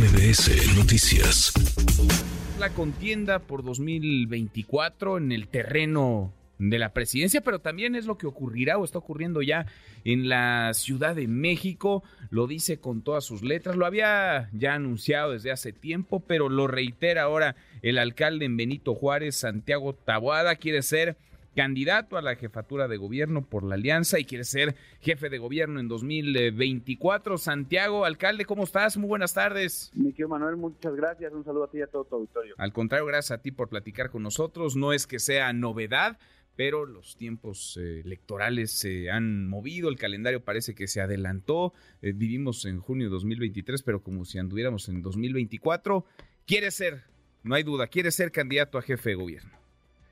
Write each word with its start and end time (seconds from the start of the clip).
MBS 0.00 0.78
Noticias. 0.78 1.52
La 2.58 2.70
contienda 2.70 3.38
por 3.38 3.62
2024 3.62 5.18
en 5.18 5.30
el 5.30 5.46
terreno 5.46 6.32
de 6.58 6.78
la 6.78 6.94
presidencia, 6.94 7.42
pero 7.42 7.58
también 7.58 7.94
es 7.94 8.06
lo 8.06 8.16
que 8.16 8.26
ocurrirá 8.26 8.78
o 8.78 8.84
está 8.86 8.96
ocurriendo 8.96 9.42
ya 9.42 9.66
en 10.04 10.30
la 10.30 10.72
Ciudad 10.72 11.14
de 11.14 11.28
México. 11.28 12.02
Lo 12.30 12.46
dice 12.46 12.80
con 12.80 13.02
todas 13.02 13.24
sus 13.24 13.42
letras, 13.42 13.76
lo 13.76 13.84
había 13.84 14.48
ya 14.54 14.72
anunciado 14.72 15.32
desde 15.32 15.50
hace 15.50 15.74
tiempo, 15.74 16.20
pero 16.20 16.48
lo 16.48 16.66
reitera 16.66 17.24
ahora 17.24 17.56
el 17.82 17.98
alcalde 17.98 18.46
en 18.46 18.56
Benito 18.56 18.94
Juárez, 18.94 19.36
Santiago 19.36 19.92
Taboada, 19.92 20.56
quiere 20.56 20.80
ser 20.80 21.18
candidato 21.54 22.16
a 22.16 22.22
la 22.22 22.36
jefatura 22.36 22.88
de 22.88 22.96
gobierno 22.96 23.44
por 23.44 23.64
la 23.64 23.74
alianza 23.74 24.18
y 24.18 24.24
quiere 24.24 24.44
ser 24.44 24.76
jefe 25.00 25.28
de 25.28 25.38
gobierno 25.38 25.80
en 25.80 25.88
2024. 25.88 27.38
Santiago, 27.38 28.04
alcalde, 28.04 28.44
¿cómo 28.44 28.64
estás? 28.64 28.96
Muy 28.96 29.08
buenas 29.08 29.34
tardes. 29.34 29.90
Mi 29.94 30.12
querido 30.12 30.28
Manuel, 30.28 30.56
muchas 30.56 30.94
gracias. 30.94 31.32
Un 31.32 31.44
saludo 31.44 31.64
a 31.64 31.70
ti 31.70 31.78
y 31.78 31.82
a 31.82 31.86
todo 31.86 32.04
tu 32.04 32.16
auditorio. 32.16 32.54
Al 32.58 32.72
contrario, 32.72 33.06
gracias 33.06 33.38
a 33.38 33.42
ti 33.42 33.50
por 33.50 33.68
platicar 33.68 34.10
con 34.10 34.22
nosotros. 34.22 34.76
No 34.76 34.92
es 34.92 35.06
que 35.06 35.18
sea 35.18 35.52
novedad, 35.52 36.18
pero 36.56 36.84
los 36.84 37.16
tiempos 37.16 37.78
eh, 37.80 38.00
electorales 38.00 38.70
se 38.70 39.10
han 39.10 39.48
movido, 39.48 39.88
el 39.88 39.96
calendario 39.96 40.44
parece 40.44 40.74
que 40.74 40.86
se 40.88 41.00
adelantó, 41.00 41.72
eh, 42.02 42.12
vivimos 42.12 42.64
en 42.66 42.80
junio 42.80 43.06
de 43.06 43.12
2023, 43.12 43.82
pero 43.82 44.02
como 44.02 44.24
si 44.24 44.38
anduviéramos 44.38 44.88
en 44.88 45.00
2024, 45.00 46.04
quiere 46.46 46.70
ser, 46.70 47.04
no 47.42 47.54
hay 47.54 47.62
duda, 47.62 47.86
quiere 47.86 48.10
ser 48.10 48.30
candidato 48.30 48.76
a 48.76 48.82
jefe 48.82 49.10
de 49.10 49.14
gobierno. 49.16 49.52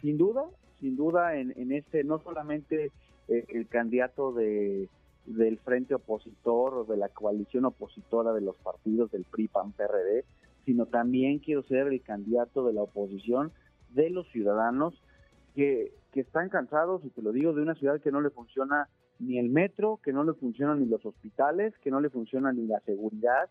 Sin 0.00 0.16
duda, 0.16 0.44
sin 0.80 0.96
duda 0.96 1.36
en, 1.36 1.72
este, 1.72 2.04
no 2.04 2.20
solamente 2.20 2.92
eh, 3.28 3.44
el 3.48 3.68
candidato 3.68 4.32
de, 4.32 4.88
del 5.26 5.58
frente 5.58 5.94
opositor 5.94 6.74
o 6.74 6.84
de 6.84 6.96
la 6.96 7.08
coalición 7.08 7.64
opositora 7.64 8.32
de 8.32 8.40
los 8.40 8.56
partidos 8.56 9.10
del 9.10 9.24
PRI, 9.24 9.48
PAN, 9.48 9.72
PRD, 9.72 10.24
sino 10.64 10.86
también 10.86 11.38
quiero 11.38 11.62
ser 11.62 11.88
el 11.88 12.02
candidato 12.02 12.66
de 12.66 12.72
la 12.72 12.82
oposición 12.82 13.52
de 13.90 14.10
los 14.10 14.28
ciudadanos 14.28 14.94
que, 15.54 15.92
que 16.12 16.20
están 16.20 16.48
cansados, 16.48 17.04
y 17.04 17.10
te 17.10 17.22
lo 17.22 17.32
digo, 17.32 17.52
de 17.52 17.62
una 17.62 17.74
ciudad 17.74 18.00
que 18.00 18.12
no 18.12 18.20
le 18.20 18.30
funciona 18.30 18.88
ni 19.18 19.38
el 19.38 19.48
metro, 19.48 19.98
que 20.02 20.12
no 20.12 20.24
le 20.24 20.34
funcionan 20.34 20.80
ni 20.80 20.86
los 20.86 21.04
hospitales, 21.04 21.74
que 21.82 21.90
no 21.90 22.00
le 22.00 22.10
funciona 22.10 22.52
ni 22.52 22.66
la 22.66 22.80
seguridad. 22.80 23.48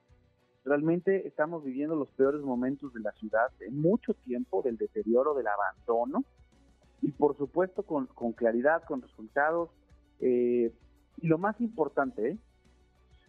Realmente 0.64 1.28
estamos 1.28 1.64
viviendo 1.64 1.96
los 1.96 2.10
peores 2.10 2.42
momentos 2.42 2.94
de 2.94 3.02
la 3.02 3.12
ciudad 3.14 3.48
en 3.60 3.80
mucho 3.82 4.14
tiempo, 4.14 4.62
del 4.62 4.78
deterioro, 4.78 5.34
del 5.34 5.48
abandono, 5.48 6.24
y 7.02 7.12
por 7.12 7.38
supuesto 7.38 7.84
con, 7.84 8.08
claridad, 8.34 8.84
con 8.84 9.02
resultados, 9.02 9.70
eh, 10.20 10.74
y 11.22 11.28
lo 11.28 11.38
más 11.38 11.60
importante, 11.62 12.32
¿eh? 12.32 12.38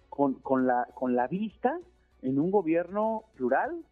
con, 0.08 0.34
con, 0.34 0.66
la, 0.66 0.88
con 0.94 1.14
la 1.14 1.26
vista 1.26 1.78
en 2.22 2.38
un 2.38 2.50
gobierno 2.50 3.24
plural, 3.36 3.84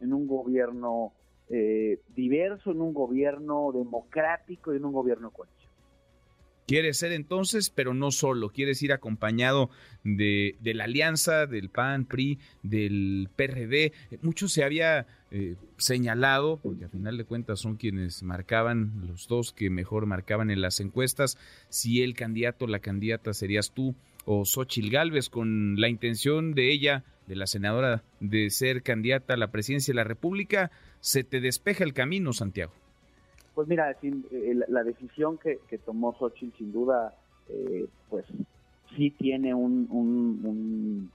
en 0.00 0.12
un 0.12 0.26
gobierno 0.26 1.12
eh, 1.48 2.00
diverso, 2.14 2.70
en 2.70 2.80
un 2.80 2.92
gobierno 2.92 3.72
democrático 3.72 4.72
y 4.72 4.76
en 4.76 4.84
un 4.84 4.92
gobierno 4.92 5.30
cohesionado. 5.30 5.57
Quieres 6.68 6.98
ser 6.98 7.12
entonces, 7.12 7.70
pero 7.70 7.94
no 7.94 8.10
solo, 8.10 8.50
quieres 8.50 8.82
ir 8.82 8.92
acompañado 8.92 9.70
de, 10.04 10.54
la 10.62 10.84
alianza, 10.84 11.46
del 11.46 11.70
PAN, 11.70 12.04
PRI, 12.04 12.38
del 12.62 13.30
PRD. 13.34 13.94
Mucho 14.20 14.48
se 14.48 14.64
había 14.64 15.06
eh, 15.30 15.56
señalado, 15.78 16.58
porque 16.62 16.84
a 16.84 16.90
final 16.90 17.16
de 17.16 17.24
cuentas 17.24 17.60
son 17.60 17.76
quienes 17.76 18.22
marcaban, 18.22 19.06
los 19.08 19.28
dos 19.28 19.54
que 19.54 19.70
mejor 19.70 20.04
marcaban 20.04 20.50
en 20.50 20.60
las 20.60 20.80
encuestas, 20.80 21.38
si 21.70 22.02
el 22.02 22.12
candidato 22.12 22.66
o 22.66 22.68
la 22.68 22.80
candidata 22.80 23.32
serías 23.32 23.72
tú 23.72 23.94
o 24.26 24.44
Xochil 24.44 24.90
Gálvez, 24.90 25.30
con 25.30 25.80
la 25.80 25.88
intención 25.88 26.52
de 26.52 26.70
ella, 26.70 27.02
de 27.26 27.36
la 27.36 27.46
senadora, 27.46 28.04
de 28.20 28.50
ser 28.50 28.82
candidata 28.82 29.32
a 29.32 29.38
la 29.38 29.50
presidencia 29.50 29.92
de 29.92 29.96
la 29.96 30.04
República, 30.04 30.70
se 31.00 31.24
te 31.24 31.40
despeja 31.40 31.82
el 31.82 31.94
camino, 31.94 32.34
Santiago. 32.34 32.74
Pues 33.58 33.66
mira, 33.66 33.90
eh, 33.90 34.60
la 34.68 34.84
decisión 34.84 35.36
que, 35.36 35.58
tomó 35.84 36.14
Xochitl 36.16 36.56
sin 36.58 36.70
duda, 36.70 37.12
eh, 37.48 37.88
pues 38.08 38.24
sí 38.94 39.10
tiene 39.10 39.52
un, 39.52 41.10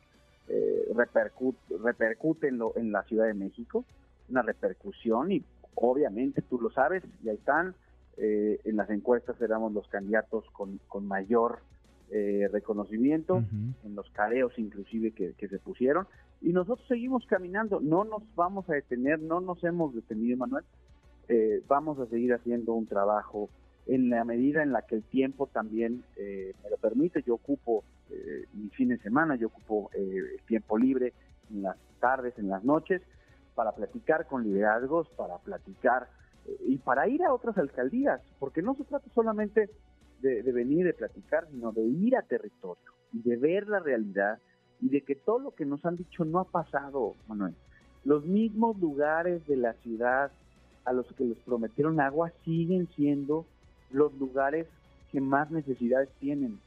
eh, 0.49 0.91
repercute, 0.93 2.49
en, 2.49 2.57
lo, 2.57 2.75
en 2.75 2.91
la 2.91 3.03
Ciudad 3.03 3.27
de 3.27 3.33
México, 3.33 3.85
una 4.27 4.41
repercusión 4.41 5.31
y 5.31 5.41
obviamente 5.75 6.41
tú 6.41 6.59
lo 6.59 6.69
sabes, 6.69 7.01
y 7.23 7.29
ahí 7.29 7.35
están, 7.37 7.75
en 8.17 8.75
las 8.75 8.89
encuestas 8.89 9.39
éramos 9.39 9.71
los 9.71 9.87
candidatos 9.87 10.43
con, 10.51 10.81
mayor 11.07 11.59
reconocimiento, 12.11 13.41
en 13.85 13.95
los 13.95 14.09
careos 14.09 14.51
inclusive 14.57 15.11
que, 15.11 15.31
que, 15.37 15.47
se 15.47 15.59
pusieron, 15.59 16.07
y 16.41 16.49
nosotros 16.49 16.85
seguimos 16.89 17.25
caminando, 17.25 17.79
no 17.79 18.03
nos 18.03 18.21
vamos 18.35 18.69
a 18.69 18.73
detener, 18.73 19.21
no 19.21 19.39
nos 19.39 19.63
hemos 19.63 19.95
detenido, 19.95 20.35
Manuel, 20.35 20.65
eh, 21.27 21.61
vamos 21.67 21.99
a 21.99 22.05
seguir 22.07 22.33
haciendo 22.33 22.73
un 22.73 22.85
trabajo 22.85 23.49
en 23.85 24.09
la 24.09 24.23
medida 24.23 24.63
en 24.63 24.71
la 24.71 24.81
que 24.83 24.95
el 24.95 25.03
tiempo 25.03 25.47
también 25.47 26.03
eh, 26.15 26.53
me 26.63 26.69
lo 26.69 26.77
permite. 26.77 27.21
Yo 27.23 27.35
ocupo 27.35 27.83
eh, 28.09 28.45
mi 28.53 28.69
fin 28.69 28.89
de 28.89 28.97
semana, 28.99 29.35
yo 29.35 29.47
ocupo 29.47 29.89
el 29.93 30.39
tiempo 30.47 30.77
libre 30.77 31.13
en 31.49 31.63
las 31.63 31.77
tardes, 31.99 32.37
en 32.37 32.49
las 32.49 32.63
noches, 32.63 33.01
para 33.55 33.71
platicar 33.73 34.25
con 34.27 34.43
liderazgos, 34.43 35.07
para 35.09 35.37
platicar 35.37 36.07
y 36.65 36.77
para 36.77 37.07
ir 37.07 37.23
a 37.23 37.33
otras 37.33 37.57
alcaldías, 37.57 38.19
porque 38.39 38.61
no 38.61 38.75
se 38.75 38.83
trata 38.83 39.07
solamente 39.13 39.69
de, 40.21 40.43
de 40.43 40.51
venir 40.51 40.85
de 40.85 40.93
platicar, 40.93 41.47
sino 41.49 41.71
de 41.71 41.83
ir 41.83 42.17
a 42.17 42.21
territorio 42.21 42.91
y 43.13 43.21
de 43.21 43.37
ver 43.37 43.67
la 43.67 43.79
realidad 43.79 44.39
y 44.81 44.89
de 44.89 45.01
que 45.01 45.15
todo 45.15 45.39
lo 45.39 45.51
que 45.51 45.65
nos 45.65 45.85
han 45.85 45.95
dicho 45.95 46.25
no 46.25 46.39
ha 46.39 46.45
pasado, 46.45 47.15
Manuel. 47.27 47.55
Los 48.03 48.25
mismos 48.25 48.77
lugares 48.79 49.45
de 49.47 49.55
la 49.55 49.73
ciudad 49.75 50.31
a 50.85 50.93
los 50.93 51.07
que 51.13 51.25
les 51.25 51.37
prometieron 51.39 51.99
agua 51.99 52.31
siguen 52.43 52.87
siendo 52.95 53.45
los 53.91 54.13
lugares 54.15 54.67
que 55.11 55.21
más 55.21 55.51
necesidades 55.51 56.09
tienen. 56.19 56.59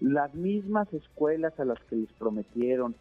Las 0.00 0.34
mismas 0.34 0.92
escuelas 0.92 1.58
a 1.58 1.64
las 1.64 1.80
que 1.84 1.96
les 1.96 2.12
prometieron 2.12 2.94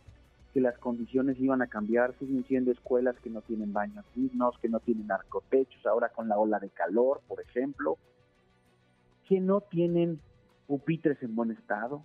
que 0.53 0.61
las 0.61 0.77
condiciones 0.77 1.37
iban 1.37 1.61
a 1.61 1.67
cambiar 1.67 2.17
siguen 2.17 2.45
siendo 2.45 2.71
escuelas 2.71 3.17
que 3.21 3.29
no 3.29 3.41
tienen 3.41 3.73
baños 3.73 4.05
dignos, 4.15 4.57
que 4.59 4.69
no 4.69 4.79
tienen 4.79 5.11
arcotechos, 5.11 5.85
ahora 5.85 6.09
con 6.09 6.29
la 6.29 6.37
ola 6.37 6.59
de 6.59 6.69
calor, 6.69 7.19
por 7.27 7.41
ejemplo, 7.41 7.97
que 9.27 9.41
no 9.41 9.59
tienen 9.59 10.21
pupitres 10.65 11.21
en 11.21 11.35
buen 11.35 11.51
estado. 11.51 12.03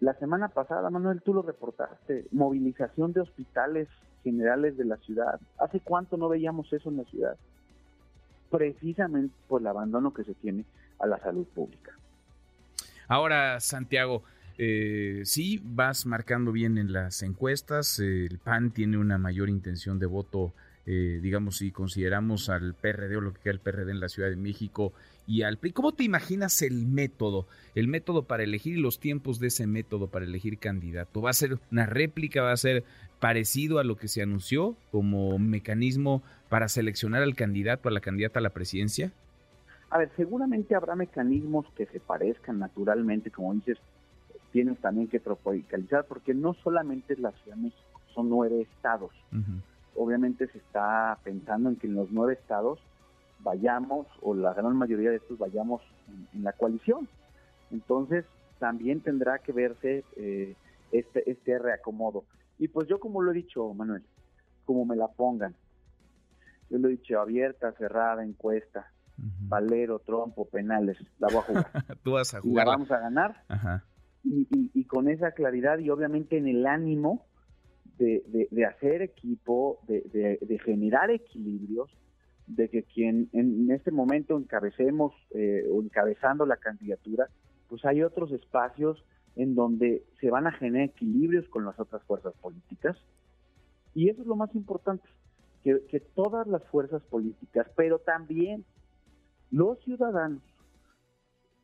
La 0.00 0.14
semana 0.14 0.48
pasada, 0.48 0.90
Manuel, 0.90 1.22
tú 1.22 1.32
lo 1.32 1.42
reportaste, 1.42 2.26
movilización 2.32 3.12
de 3.12 3.20
hospitales 3.20 3.88
generales 4.24 4.76
de 4.76 4.84
la 4.84 4.96
ciudad. 4.96 5.38
¿Hace 5.58 5.78
cuánto 5.78 6.16
no 6.16 6.28
veíamos 6.28 6.72
eso 6.72 6.88
en 6.88 6.96
la 6.96 7.04
ciudad? 7.04 7.36
Precisamente 8.50 9.34
por 9.46 9.60
el 9.60 9.68
abandono 9.68 10.12
que 10.12 10.24
se 10.24 10.34
tiene 10.34 10.64
a 10.98 11.06
la 11.06 11.18
salud 11.20 11.46
pública. 11.54 11.92
Ahora, 13.06 13.60
Santiago, 13.60 14.22
eh, 14.56 15.22
sí, 15.24 15.60
vas 15.62 16.06
marcando 16.06 16.52
bien 16.52 16.78
en 16.78 16.92
las 16.92 17.22
encuestas. 17.22 17.98
El 17.98 18.38
PAN 18.38 18.70
tiene 18.70 18.98
una 18.98 19.18
mayor 19.18 19.48
intención 19.48 19.98
de 19.98 20.06
voto, 20.06 20.52
eh, 20.86 21.20
digamos, 21.22 21.56
si 21.56 21.70
consideramos 21.70 22.50
al 22.50 22.74
PRD 22.74 23.16
o 23.16 23.20
lo 23.20 23.32
que 23.32 23.40
queda 23.40 23.52
el 23.54 23.60
PRD 23.60 23.90
en 23.90 24.00
la 24.00 24.08
Ciudad 24.08 24.28
de 24.28 24.36
México 24.36 24.92
y 25.26 25.42
al 25.42 25.56
PRI. 25.56 25.72
¿Cómo 25.72 25.92
te 25.92 26.04
imaginas 26.04 26.60
el 26.60 26.86
método? 26.86 27.46
El 27.74 27.88
método 27.88 28.24
para 28.24 28.42
elegir 28.42 28.76
y 28.76 28.80
los 28.80 29.00
tiempos 29.00 29.40
de 29.40 29.46
ese 29.46 29.66
método 29.66 30.08
para 30.08 30.26
elegir 30.26 30.58
candidato. 30.58 31.22
¿Va 31.22 31.30
a 31.30 31.34
ser 31.34 31.58
una 31.72 31.86
réplica? 31.86 32.42
¿Va 32.42 32.52
a 32.52 32.56
ser 32.56 32.84
parecido 33.18 33.78
a 33.78 33.84
lo 33.84 33.96
que 33.96 34.08
se 34.08 34.20
anunció 34.20 34.76
como 34.90 35.38
mecanismo 35.38 36.22
para 36.50 36.68
seleccionar 36.68 37.22
al 37.22 37.34
candidato, 37.34 37.88
a 37.88 37.92
la 37.92 38.00
candidata 38.00 38.40
a 38.40 38.42
la 38.42 38.50
presidencia? 38.50 39.12
A 39.88 39.98
ver, 39.98 40.10
seguramente 40.16 40.74
habrá 40.74 40.94
mecanismos 40.96 41.66
que 41.76 41.86
se 41.86 42.00
parezcan 42.00 42.58
naturalmente, 42.58 43.30
como 43.30 43.54
dices, 43.54 43.78
tienes 44.52 44.78
también 44.78 45.08
que 45.08 45.20
tropicalizar, 45.20 46.04
porque 46.06 46.34
no 46.34 46.54
solamente 46.62 47.14
es 47.14 47.18
la 47.20 47.32
Ciudad 47.32 47.56
de 47.56 47.62
México, 47.62 48.00
son 48.14 48.28
nueve 48.28 48.60
estados. 48.62 49.12
Obviamente 49.96 50.46
se 50.48 50.58
está 50.58 51.18
pensando 51.22 51.68
en 51.68 51.76
que 51.76 51.86
en 51.86 51.94
los 51.94 52.10
nueve 52.10 52.34
estados 52.34 52.80
vayamos, 53.40 54.06
o 54.22 54.34
la 54.34 54.54
gran 54.54 54.76
mayoría 54.76 55.10
de 55.10 55.16
estos 55.16 55.38
vayamos 55.38 55.82
en, 56.32 56.42
la 56.42 56.52
coalición. 56.52 57.08
Entonces, 57.70 58.24
también 58.58 59.00
tendrá 59.00 59.38
que 59.38 59.52
verse 59.52 60.04
eh, 60.16 60.56
este, 60.92 61.30
este 61.30 61.58
reacomodo. 61.58 62.24
Y 62.58 62.68
pues 62.68 62.88
yo 62.88 62.98
como 62.98 63.20
lo 63.20 63.32
he 63.32 63.34
dicho, 63.34 63.72
Manuel, 63.74 64.02
como 64.64 64.84
me 64.84 64.96
la 64.96 65.08
pongan, 65.08 65.54
yo 66.70 66.78
lo 66.78 66.88
he 66.88 66.92
dicho 66.92 67.20
abierta, 67.20 67.72
cerrada, 67.72 68.24
encuesta, 68.24 68.90
valero, 69.16 69.98
trompo, 69.98 70.46
penales, 70.46 70.98
la 71.18 71.28
voy 71.28 71.36
a 71.36 71.42
jugar. 71.42 71.66
Tú 72.02 72.12
vas 72.12 72.34
a 72.34 72.40
jugar. 72.40 72.66
la 72.66 72.72
vamos 72.72 72.90
a 72.90 72.98
ganar. 72.98 73.42
Y, 74.24 74.84
con 74.86 75.08
esa 75.08 75.32
claridad 75.32 75.78
y 75.78 75.90
obviamente 75.90 76.38
en 76.38 76.48
el 76.48 76.66
ánimo 76.66 77.26
de, 77.98 78.66
hacer 78.66 79.02
equipo, 79.02 79.78
de, 79.86 80.58
generar 80.64 81.10
equilibrios, 81.10 81.90
de 82.46 82.68
que 82.68 82.82
quien 82.82 83.28
en, 83.32 83.70
este 83.70 83.90
momento 83.90 84.36
encabecemos 84.36 85.12
eh, 85.30 85.64
o 85.72 85.82
encabezando 85.82 86.44
la 86.46 86.56
candidatura, 86.56 87.28
pues 87.68 87.84
hay 87.84 88.02
otros 88.02 88.32
espacios 88.32 89.04
en 89.36 89.54
donde 89.54 90.04
se 90.20 90.30
van 90.30 90.46
a 90.46 90.52
generar 90.52 90.88
equilibrios 90.88 91.48
con 91.48 91.64
las 91.64 91.78
otras 91.80 92.02
fuerzas 92.04 92.34
políticas. 92.40 92.96
Y 93.94 94.08
eso 94.08 94.22
es 94.22 94.26
lo 94.26 94.36
más 94.36 94.54
importante, 94.54 95.08
que, 95.62 95.80
que 95.88 96.00
todas 96.00 96.46
las 96.46 96.62
fuerzas 96.64 97.02
políticas, 97.04 97.66
pero 97.76 97.98
también 97.98 98.64
los 99.50 99.78
ciudadanos, 99.80 100.42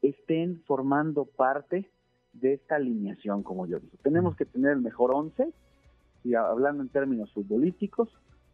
estén 0.03 0.63
formando 0.67 1.25
parte 1.25 1.91
de 2.33 2.55
esta 2.55 2.77
alineación, 2.77 3.43
como 3.43 3.67
yo 3.67 3.81
digo. 3.81 3.97
Tenemos 4.03 4.37
que 4.37 4.47
tener 4.47 4.73
el 4.73 4.81
mejor 4.81 5.13
11 5.15 5.53
si 6.23 6.35
hablando 6.35 6.83
en 6.83 6.89
términos 6.89 7.33
futbolísticos, 7.33 8.09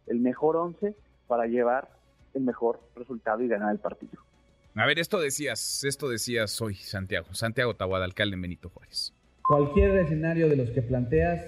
el 0.06 0.20
mejor 0.20 0.56
11 0.56 0.94
para 1.26 1.46
llevar 1.46 1.88
el 2.34 2.42
mejor 2.42 2.80
resultado 2.94 3.42
y 3.42 3.48
ganar 3.48 3.72
el 3.72 3.78
partido. 3.78 4.22
A 4.74 4.86
ver, 4.86 4.98
esto 4.98 5.18
decías, 5.18 5.84
esto 5.84 6.08
decías 6.08 6.60
hoy, 6.60 6.74
Santiago, 6.74 7.32
Santiago 7.32 7.74
Tawada, 7.74 8.04
alcalde 8.04 8.34
en 8.34 8.42
Benito 8.42 8.68
Juárez. 8.68 9.14
Cualquier 9.42 9.96
escenario 9.96 10.48
de 10.48 10.56
los 10.56 10.70
que 10.70 10.82
planteas 10.82 11.40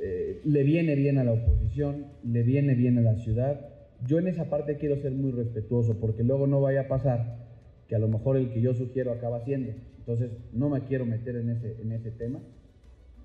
eh, 0.00 0.40
le 0.44 0.62
viene 0.64 0.96
bien 0.96 1.18
a 1.18 1.24
la 1.24 1.32
oposición, 1.32 2.06
le 2.24 2.42
viene 2.42 2.74
bien 2.74 2.98
a 2.98 3.02
la 3.02 3.16
ciudad. 3.16 3.60
Yo 4.04 4.18
en 4.18 4.26
esa 4.26 4.50
parte 4.50 4.76
quiero 4.76 5.00
ser 5.00 5.12
muy 5.12 5.30
respetuoso 5.30 6.00
porque 6.00 6.24
luego 6.24 6.46
no 6.46 6.60
vaya 6.60 6.82
a 6.82 6.88
pasar 6.88 7.46
que 7.88 7.94
a 7.94 7.98
lo 7.98 8.08
mejor 8.08 8.36
el 8.36 8.50
que 8.52 8.60
yo 8.60 8.74
sugiero 8.74 9.12
acaba 9.12 9.44
siendo. 9.44 9.72
Entonces 9.98 10.32
no 10.52 10.68
me 10.68 10.82
quiero 10.84 11.06
meter 11.06 11.36
en 11.36 11.50
ese, 11.50 11.80
en 11.80 11.92
ese 11.92 12.10
tema. 12.10 12.40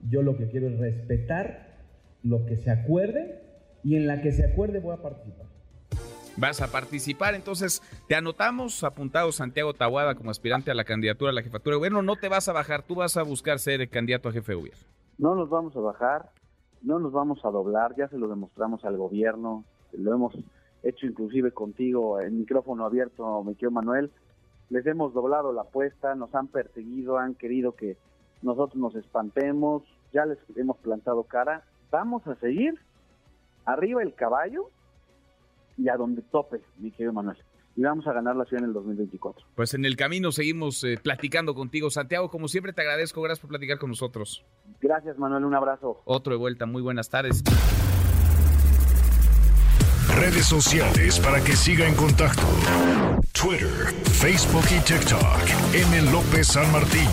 Yo 0.07 0.21
lo 0.21 0.37
que 0.37 0.47
quiero 0.47 0.67
es 0.67 0.77
respetar 0.77 1.68
lo 2.23 2.45
que 2.45 2.57
se 2.57 2.71
acuerde 2.71 3.41
y 3.83 3.95
en 3.95 4.07
la 4.07 4.21
que 4.21 4.31
se 4.31 4.45
acuerde 4.45 4.79
voy 4.79 4.93
a 4.93 5.01
participar. 5.01 5.47
Vas 6.37 6.61
a 6.61 6.71
participar, 6.71 7.35
entonces 7.35 7.81
te 8.07 8.15
anotamos, 8.15 8.83
apuntado 8.83 9.31
Santiago 9.31 9.73
Tahuada 9.73 10.15
como 10.15 10.31
aspirante 10.31 10.71
a 10.71 10.73
la 10.73 10.85
candidatura 10.85 11.31
a 11.31 11.33
la 11.33 11.41
jefatura 11.41 11.73
de 11.73 11.79
gobierno. 11.79 12.01
No 12.01 12.15
te 12.15 12.29
vas 12.29 12.47
a 12.47 12.53
bajar, 12.53 12.83
tú 12.83 12.95
vas 12.95 13.17
a 13.17 13.23
buscar 13.23 13.59
ser 13.59 13.81
el 13.81 13.89
candidato 13.89 14.29
a 14.29 14.31
jefe 14.31 14.53
de 14.53 14.57
gobierno. 14.57 14.81
No 15.17 15.35
nos 15.35 15.49
vamos 15.49 15.75
a 15.75 15.81
bajar, 15.81 16.31
no 16.81 16.99
nos 16.99 17.11
vamos 17.11 17.43
a 17.43 17.49
doblar, 17.49 17.95
ya 17.97 18.07
se 18.07 18.17
lo 18.17 18.29
demostramos 18.29 18.85
al 18.85 18.95
gobierno, 18.95 19.65
lo 19.91 20.13
hemos 20.13 20.33
hecho 20.83 21.05
inclusive 21.05 21.51
contigo 21.51 22.21
en 22.21 22.39
micrófono 22.39 22.85
abierto, 22.85 23.43
me 23.43 23.55
quiero 23.55 23.71
Manuel. 23.71 24.11
Les 24.69 24.85
hemos 24.85 25.13
doblado 25.13 25.51
la 25.51 25.63
apuesta, 25.63 26.15
nos 26.15 26.33
han 26.35 26.47
perseguido, 26.47 27.17
han 27.17 27.35
querido 27.35 27.73
que 27.75 27.97
nosotros 28.41 28.79
nos 28.79 28.95
espantemos, 28.95 29.83
ya 30.13 30.25
les 30.25 30.37
hemos 30.55 30.77
plantado 30.77 31.23
cara. 31.23 31.63
Vamos 31.91 32.25
a 32.27 32.35
seguir 32.35 32.79
arriba 33.65 34.01
el 34.03 34.13
caballo 34.13 34.69
y 35.77 35.89
a 35.89 35.95
donde 35.95 36.21
tope, 36.21 36.61
mi 36.77 36.91
querido 36.91 37.13
Manuel. 37.13 37.37
Y 37.75 37.83
vamos 37.83 38.05
a 38.07 38.13
ganar 38.13 38.35
la 38.35 38.43
ciudad 38.45 38.63
en 38.63 38.69
el 38.69 38.73
2024. 38.73 39.45
Pues 39.55 39.73
en 39.73 39.85
el 39.85 39.95
camino 39.95 40.31
seguimos 40.31 40.83
eh, 40.83 40.99
platicando 41.01 41.55
contigo. 41.55 41.89
Santiago, 41.89 42.29
como 42.29 42.49
siempre 42.49 42.73
te 42.73 42.81
agradezco. 42.81 43.21
Gracias 43.21 43.39
por 43.39 43.49
platicar 43.49 43.77
con 43.77 43.89
nosotros. 43.89 44.43
Gracias, 44.81 45.17
Manuel. 45.17 45.45
Un 45.45 45.55
abrazo. 45.55 46.01
Otro 46.03 46.33
de 46.33 46.39
vuelta. 46.39 46.65
Muy 46.65 46.81
buenas 46.81 47.09
tardes. 47.09 47.41
Redes 50.15 50.45
sociales 50.45 51.19
para 51.19 51.41
que 51.41 51.53
siga 51.53 51.87
en 51.87 51.95
contacto: 51.95 52.41
Twitter, 53.31 53.93
Facebook 54.03 54.65
y 54.75 54.83
TikTok. 54.83 55.73
M. 55.73 56.11
López 56.11 56.47
San 56.47 56.69
Martín. 56.73 57.07